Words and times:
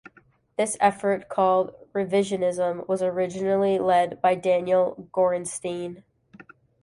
This 0.57 0.77
effort, 0.79 1.29
called 1.29 1.75
"revisionism", 1.93 2.87
was 2.87 3.03
originally 3.03 3.77
led 3.77 4.19
by 4.19 4.33
Daniel 4.33 5.07
Gorenstein. 5.13 6.01